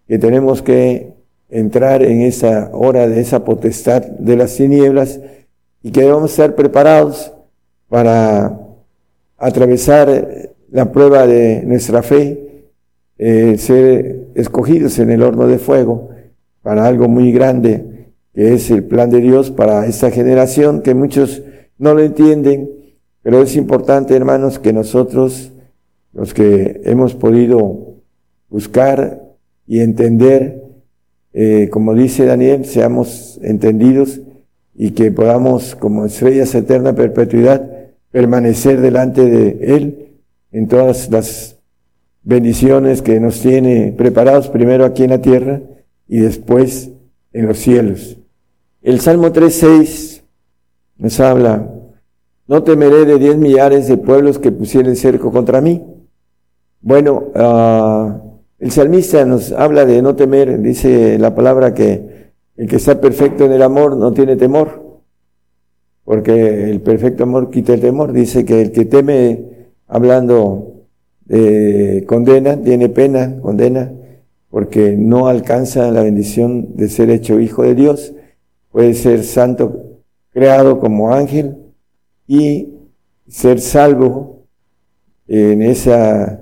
[0.08, 1.12] que tenemos que
[1.50, 5.20] entrar en esa hora de esa potestad de las tinieblas
[5.82, 7.32] y que debemos estar preparados
[7.88, 8.58] para
[9.37, 12.64] atravesar la prueba de nuestra fe,
[13.18, 16.08] eh, ser escogidos en el horno de fuego
[16.62, 21.42] para algo muy grande, que es el plan de Dios para esta generación que muchos
[21.78, 22.70] no lo entienden,
[23.22, 25.52] pero es importante, hermanos, que nosotros,
[26.12, 27.94] los que hemos podido
[28.48, 29.22] buscar
[29.66, 30.62] y entender,
[31.32, 34.20] eh, como dice Daniel, seamos entendidos
[34.74, 37.70] y que podamos, como estrellas eterna perpetuidad,
[38.11, 40.08] permanecer delante de Él
[40.50, 41.57] en todas las
[42.22, 45.61] bendiciones que nos tiene preparados, primero aquí en la tierra
[46.09, 46.90] y después
[47.32, 48.18] en los cielos.
[48.82, 50.22] El Salmo 3.6
[50.99, 51.72] nos habla
[52.49, 55.82] no temeré de diez millares de pueblos que pusieren cerco contra mí.
[56.80, 58.20] Bueno, ah,
[58.59, 63.45] el salmista nos habla de no temer, dice la palabra que el que está perfecto
[63.45, 65.01] en el amor no tiene temor,
[66.05, 68.12] porque el perfecto amor quita el temor.
[68.12, 70.84] Dice que el que teme, hablando
[71.24, 73.93] de condena, tiene pena, condena,
[74.51, 78.12] porque no alcanza la bendición de ser hecho hijo de Dios.
[78.70, 81.57] Puede ser santo creado como ángel,
[82.35, 82.68] y
[83.28, 84.45] ser salvo
[85.28, 86.41] en, esa,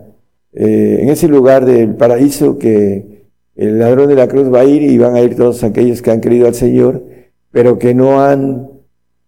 [0.53, 3.27] eh, en ese lugar del paraíso que
[3.57, 6.11] el ladrón de la cruz va a ir y van a ir todos aquellos que
[6.11, 7.05] han creído al Señor
[7.51, 8.69] pero que no han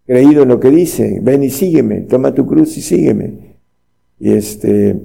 [0.07, 1.19] creído en lo que dice.
[1.23, 3.57] Ven y sígueme, toma tu cruz y sígueme.
[4.19, 5.01] Y este,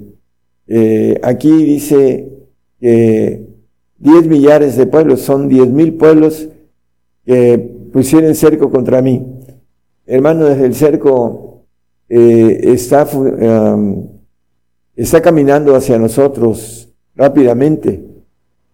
[0.66, 2.28] eh, aquí dice
[2.80, 3.46] que
[3.98, 6.48] diez millares de pueblos, son diez mil pueblos
[7.24, 7.58] que
[7.92, 9.26] pusieron cerco contra mí.
[10.06, 11.47] Hermano, desde el cerco
[12.08, 13.06] eh, está,
[14.96, 18.04] está caminando hacia nosotros rápidamente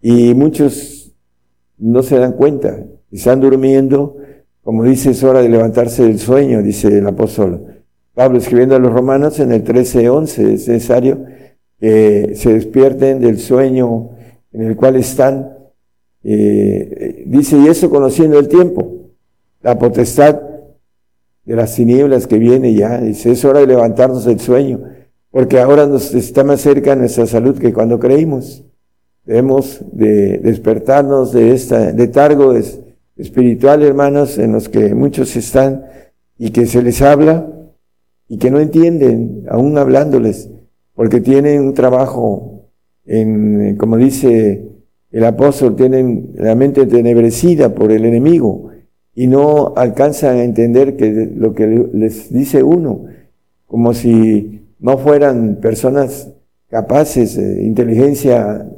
[0.01, 1.13] y muchos
[1.77, 4.17] no se dan cuenta, están durmiendo,
[4.63, 7.75] como dice, es hora de levantarse del sueño, dice el apóstol
[8.15, 11.25] Pablo escribiendo a los romanos en el 13:11, es necesario
[11.77, 14.11] que se despierten del sueño
[14.53, 15.53] en el cual están.
[16.23, 19.11] Eh, dice, y eso conociendo el tiempo,
[19.61, 20.39] la potestad
[21.45, 24.81] de las tinieblas que viene ya, dice, es hora de levantarnos del sueño,
[25.29, 28.63] porque ahora nos está más cerca nuestra salud que cuando creímos.
[29.25, 32.53] Debemos de despertarnos de esta letargo
[33.15, 35.85] espiritual, hermanos, en los que muchos están
[36.37, 37.47] y que se les habla
[38.27, 40.49] y que no entienden, aún hablándoles,
[40.93, 42.69] porque tienen un trabajo
[43.05, 44.67] en, como dice
[45.11, 48.71] el apóstol, tienen la mente tenebrecida por el enemigo
[49.15, 53.05] y no alcanzan a entender que lo que les dice uno,
[53.65, 56.29] como si no fueran personas
[56.69, 58.69] capaces de inteligencia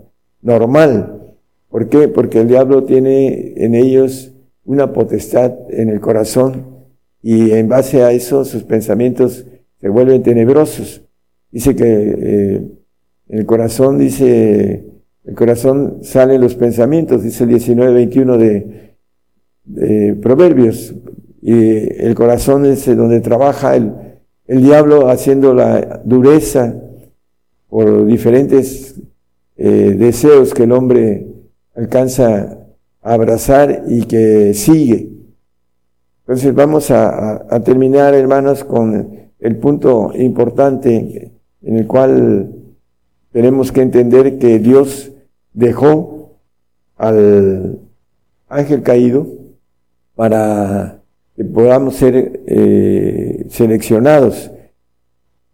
[0.41, 1.33] normal.
[1.69, 2.07] ¿Por qué?
[2.07, 4.31] Porque el diablo tiene en ellos
[4.63, 6.65] una potestad en el corazón
[7.23, 9.45] y en base a eso sus pensamientos
[9.81, 11.01] se vuelven tenebrosos.
[11.51, 12.67] Dice que eh,
[13.29, 14.85] el corazón, dice,
[15.25, 18.86] el corazón salen los pensamientos, dice el 19-21 de,
[19.67, 20.95] de, Proverbios,
[21.41, 21.53] y
[22.03, 23.93] el corazón es donde trabaja el,
[24.47, 26.73] el diablo haciendo la dureza
[27.69, 28.95] por diferentes
[29.57, 31.27] eh, deseos que el hombre
[31.75, 32.57] alcanza
[33.01, 35.09] a abrazar y que sigue.
[36.21, 42.53] Entonces vamos a, terminar, hermanos, con el punto importante en el cual
[43.31, 45.11] tenemos que entender que Dios
[45.53, 46.33] dejó
[46.97, 47.79] al
[48.49, 49.27] ángel caído
[50.17, 51.03] para
[51.35, 54.49] que podamos ser eh, seleccionados.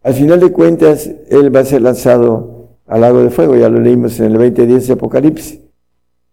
[0.01, 3.81] Al final de cuentas, Él va a ser lanzado al lago de fuego, ya lo
[3.81, 5.59] leímos en el 20.10 de Apocalipsis.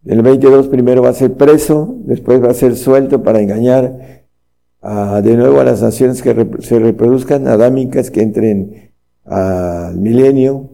[0.05, 4.21] En el 22 primero va a ser preso, después va a ser suelto para engañar
[4.81, 8.91] de nuevo a las naciones que se reproduzcan adámicas, que entren
[9.25, 10.69] al milenio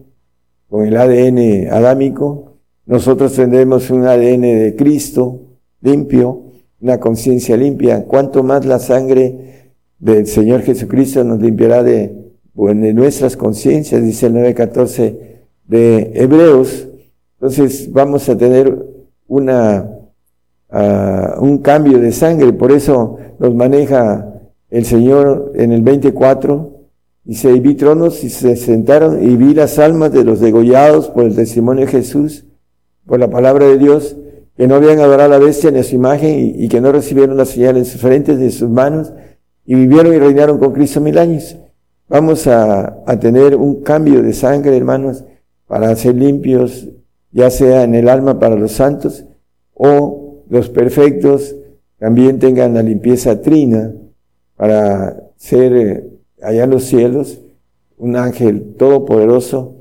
[0.68, 2.54] con el ADN adámico.
[2.86, 5.40] Nosotros tendremos un ADN de Cristo
[5.80, 6.47] limpio,
[6.80, 8.04] una conciencia limpia.
[8.04, 12.14] Cuanto más la sangre del Señor Jesucristo nos limpiará de,
[12.54, 15.16] de nuestras conciencias, dice el 9.14
[15.66, 16.88] de Hebreos.
[17.40, 18.76] Entonces vamos a tener
[19.26, 19.98] una
[20.70, 24.34] un cambio de sangre, por eso nos maneja
[24.70, 26.72] el Señor en el 24,
[27.24, 31.24] dice, y vi tronos y se sentaron y vi las almas de los degollados por
[31.24, 32.44] el testimonio de Jesús,
[33.06, 34.16] por la palabra de Dios,
[34.58, 37.36] que no habían adorado a la bestia ni a su imagen y, que no recibieron
[37.36, 39.12] las señales frentes de sus manos
[39.64, 41.56] y vivieron y reinaron con Cristo mil años.
[42.08, 45.24] Vamos a, a tener un cambio de sangre, hermanos,
[45.68, 46.88] para ser limpios,
[47.30, 49.24] ya sea en el alma para los santos
[49.74, 51.54] o los perfectos
[51.98, 53.94] también tengan la limpieza trina
[54.56, 56.04] para ser eh,
[56.42, 57.40] allá en los cielos
[57.96, 59.76] un ángel todopoderoso,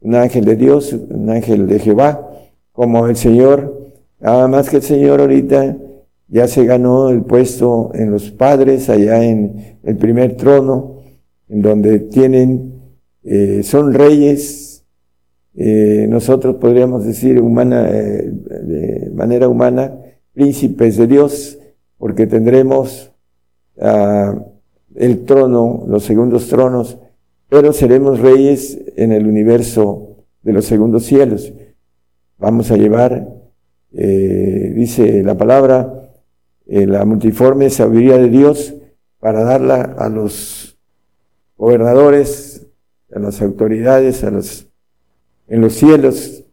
[0.00, 2.28] un ángel de Dios, un ángel de Jehová,
[2.72, 3.81] como el Señor,
[4.22, 5.76] nada más que el Señor ahorita
[6.28, 11.02] ya se ganó el puesto en los padres, allá en el primer trono,
[11.50, 12.80] en donde tienen,
[13.22, 14.84] eh, son reyes,
[15.54, 19.92] eh, nosotros podríamos decir humana, de manera humana,
[20.32, 21.58] príncipes de Dios,
[21.98, 23.12] porque tendremos
[23.76, 24.40] uh,
[24.94, 26.98] el trono, los segundos tronos,
[27.48, 31.52] pero seremos reyes en el universo de los segundos cielos.
[32.38, 33.28] Vamos a llevar,
[33.94, 36.10] eh, dice la palabra,
[36.66, 38.74] eh, la multiforme sabiduría de Dios
[39.18, 40.78] para darla a los
[41.56, 42.66] gobernadores,
[43.14, 44.66] a las autoridades, a los,
[45.48, 46.44] en los cielos,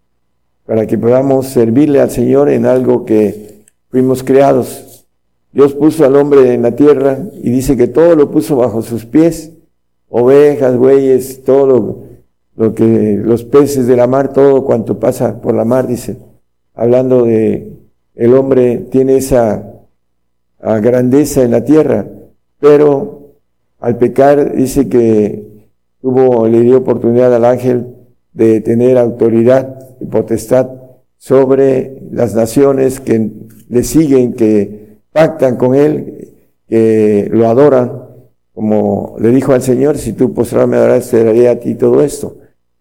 [0.66, 5.08] para que podamos servirle al Señor en algo que fuimos creados.
[5.52, 9.06] Dios puso al hombre en la tierra y dice que todo lo puso bajo sus
[9.06, 9.52] pies,
[10.10, 12.06] ovejas, bueyes, todo
[12.56, 16.18] lo, que los peces de la mar, todo cuanto pasa por la mar, dice,
[16.80, 17.74] hablando de
[18.16, 19.74] el hombre tiene esa
[20.60, 22.08] grandeza en la tierra,
[22.60, 23.34] pero
[23.80, 25.68] al pecar dice que
[26.02, 27.96] tuvo, le dio oportunidad al ángel
[28.34, 30.70] de tener autoridad y potestad
[31.18, 33.30] sobre las naciones que
[33.68, 36.30] le siguen, que pactan con Él,
[36.68, 38.04] que lo adoran,
[38.54, 42.38] como le dijo al Señor, si tú postrado me te daré a ti todo esto.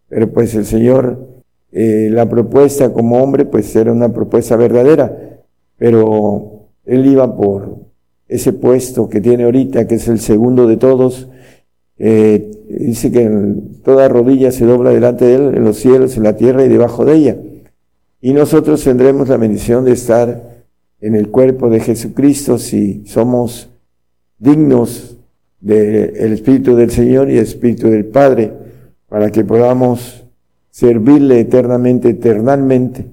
[0.09, 1.28] Pero pues el Señor,
[1.71, 5.41] eh, la propuesta como hombre, pues era una propuesta verdadera,
[5.77, 7.77] pero Él iba por
[8.27, 11.29] ese puesto que tiene ahorita, que es el segundo de todos,
[11.99, 13.29] eh, dice que
[13.83, 17.05] toda rodilla se dobla delante de Él, en los cielos, en la tierra y debajo
[17.05, 17.37] de ella.
[18.21, 20.65] Y nosotros tendremos la bendición de estar
[21.01, 23.71] en el cuerpo de Jesucristo si somos
[24.39, 25.17] dignos
[25.61, 28.53] del Espíritu del Señor y el Espíritu del Padre,
[29.09, 30.25] para que podamos
[30.79, 33.05] servirle eternamente, eternamente,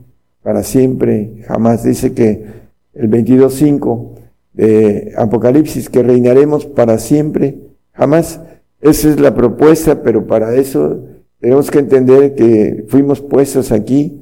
[0.43, 1.83] para siempre, jamás.
[1.83, 2.45] Dice que
[2.93, 4.09] el 22.5
[4.53, 7.57] de Apocalipsis, que reinaremos para siempre,
[7.91, 8.39] jamás.
[8.81, 11.05] Esa es la propuesta, pero para eso
[11.39, 14.21] tenemos que entender que fuimos puestos aquí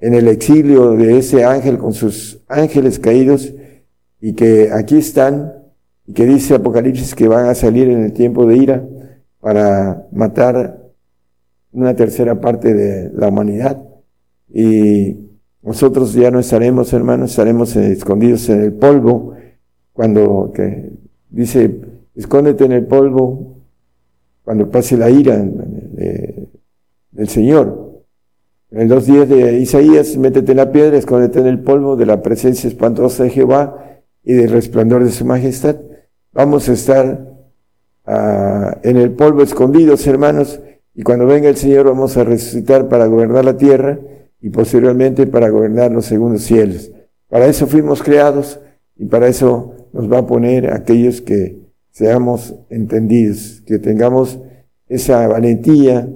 [0.00, 3.54] en el exilio de ese ángel con sus ángeles caídos
[4.20, 5.52] y que aquí están
[6.08, 8.84] y que dice Apocalipsis que van a salir en el tiempo de ira
[9.38, 10.79] para matar
[11.72, 13.82] una tercera parte de la humanidad
[14.52, 15.16] y
[15.62, 19.34] nosotros ya no estaremos hermanos, estaremos escondidos en el polvo
[19.92, 20.92] cuando que
[21.28, 21.80] dice
[22.16, 23.56] escóndete en el polvo
[24.44, 25.36] cuando pase la ira
[27.12, 28.02] del Señor.
[28.72, 32.22] En los días de Isaías, métete en la piedra, escóndete en el polvo de la
[32.22, 35.76] presencia espantosa de Jehová y del resplandor de su majestad.
[36.32, 37.28] Vamos a estar
[38.06, 40.60] ah, en el polvo escondidos, hermanos,
[40.94, 43.98] y cuando venga el Señor vamos a resucitar para gobernar la tierra
[44.40, 46.90] y posteriormente para gobernar los segundos cielos.
[47.28, 48.60] Para eso fuimos creados
[48.96, 51.60] y para eso nos va a poner aquellos que
[51.90, 54.38] seamos entendidos, que tengamos
[54.88, 56.08] esa valentía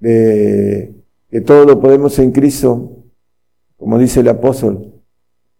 [0.00, 0.94] de
[1.30, 3.04] que todo lo podemos en Cristo,
[3.76, 4.92] como dice el apóstol,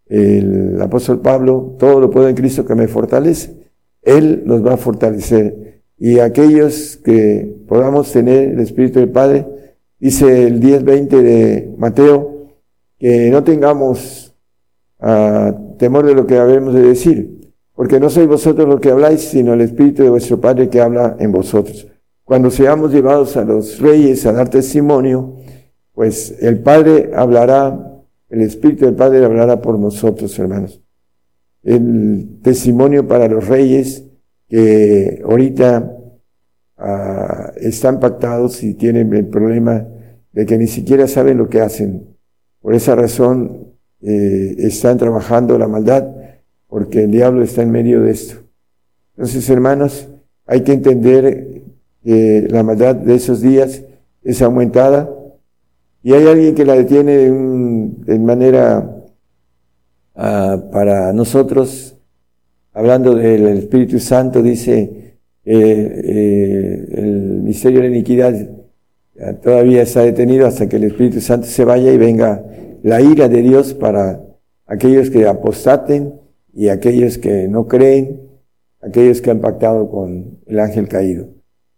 [0.07, 3.71] el apóstol Pablo, todo lo puedo en Cristo que me fortalece.
[4.01, 5.62] Él nos va a fortalecer.
[6.05, 9.47] Y aquellos que podamos tener el Espíritu del Padre,
[9.97, 12.49] dice el 10-20 de Mateo,
[12.99, 14.35] que no tengamos
[14.99, 19.21] ah, temor de lo que habemos de decir, porque no sois vosotros los que habláis,
[19.21, 21.87] sino el Espíritu de vuestro Padre que habla en vosotros.
[22.25, 25.37] Cuando seamos llevados a los reyes a dar testimonio,
[25.93, 30.81] pues el Padre hablará, el Espíritu del Padre hablará por nosotros, hermanos.
[31.63, 34.03] El testimonio para los reyes
[34.53, 35.97] que ahorita
[36.77, 39.87] ah, están pactados y tienen el problema
[40.31, 42.15] de que ni siquiera saben lo que hacen.
[42.61, 43.73] Por esa razón
[44.03, 46.07] eh, están trabajando la maldad
[46.67, 48.43] porque el diablo está en medio de esto.
[49.17, 50.07] Entonces, hermanos,
[50.45, 51.63] hay que entender
[52.03, 53.81] que la maldad de esos días
[54.21, 55.09] es aumentada
[56.03, 59.03] y hay alguien que la detiene de, manera
[60.13, 61.92] ah, para nosotros,
[62.73, 68.49] hablando del Espíritu Santo, dice eh, el misterio de la iniquidad
[69.41, 72.43] todavía está detenido hasta que el Espíritu Santo se vaya y venga
[72.81, 74.21] la ira de Dios para
[74.65, 76.13] aquellos que apostaten
[76.53, 78.21] y aquellos que no creen,
[78.81, 81.27] aquellos que han pactado con el ángel caído.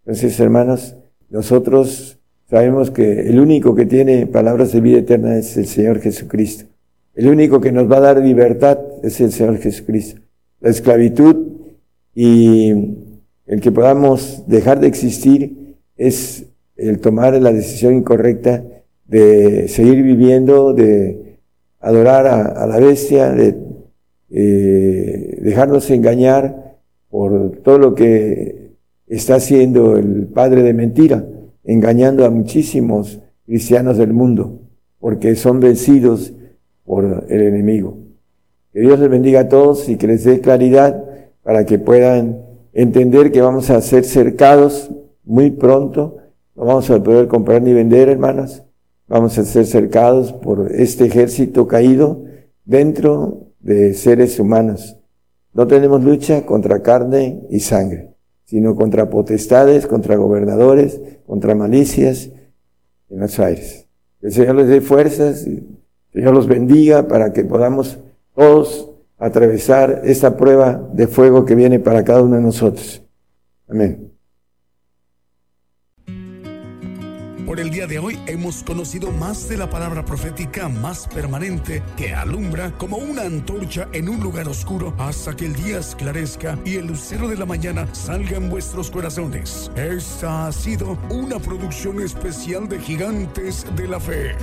[0.05, 0.95] Entonces, hermanos,
[1.29, 2.19] nosotros
[2.49, 6.65] sabemos que el único que tiene palabras de vida eterna es el Señor Jesucristo.
[7.13, 10.21] El único que nos va a dar libertad es el Señor Jesucristo.
[10.59, 11.35] La esclavitud
[12.13, 12.71] y
[13.45, 16.45] el que podamos dejar de existir es
[16.75, 18.63] el tomar la decisión incorrecta
[19.05, 21.39] de seguir viviendo, de
[21.79, 23.55] adorar a, la bestia, de
[24.31, 26.77] eh, dejarnos engañar
[27.09, 28.71] por todo lo que
[29.07, 31.25] está haciendo el padre de mentira,
[31.63, 34.61] engañando a muchísimos cristianos del mundo,
[34.99, 36.33] porque son vencidos
[36.83, 38.04] por el enemigo.
[38.75, 41.01] Que Dios les bendiga a todos y que les dé claridad
[41.43, 42.41] para que puedan
[42.73, 44.91] entender que vamos a ser cercados
[45.23, 46.17] muy pronto.
[46.57, 48.65] No vamos a poder comprar ni vender, hermanas.
[49.07, 52.25] Vamos a ser cercados por este ejército caído
[52.65, 54.97] dentro de seres humanos.
[55.53, 58.09] No tenemos lucha contra carne y sangre,
[58.43, 62.29] sino contra potestades, contra gobernadores, contra malicias
[63.09, 63.87] en los aires.
[64.19, 67.99] Que el Señor les dé fuerzas, y el Señor los bendiga para que podamos
[68.35, 73.01] todos atravesar esta prueba de fuego que viene para cada uno de nosotros.
[73.67, 74.11] Amén.
[77.45, 82.13] Por el día de hoy hemos conocido más de la palabra profética más permanente que
[82.13, 86.87] alumbra como una antorcha en un lugar oscuro hasta que el día esclarezca y el
[86.87, 89.71] lucero de la mañana salga en vuestros corazones.
[89.75, 94.35] Esta ha sido una producción especial de Gigantes de la Fe.